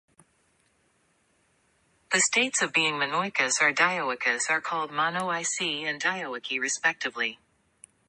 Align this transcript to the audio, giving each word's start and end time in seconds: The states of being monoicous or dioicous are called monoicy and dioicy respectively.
The 2.11 2.19
states 2.21 2.63
of 2.63 2.73
being 2.73 2.95
monoicous 2.95 3.61
or 3.61 3.71
dioicous 3.71 4.49
are 4.49 4.59
called 4.59 4.89
monoicy 4.89 5.83
and 5.85 6.01
dioicy 6.01 6.59
respectively. 6.59 7.37